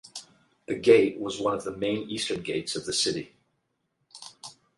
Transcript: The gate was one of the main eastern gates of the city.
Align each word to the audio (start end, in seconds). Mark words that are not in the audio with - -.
The 0.65 0.73
gate 0.73 1.19
was 1.19 1.39
one 1.39 1.53
of 1.53 1.63
the 1.63 1.77
main 1.77 2.09
eastern 2.09 2.41
gates 2.41 2.75
of 2.75 2.87
the 2.87 2.91
city. 2.91 3.35